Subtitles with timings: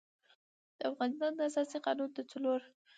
[0.77, 2.61] د افغانستان د اساسي قـانون د څلور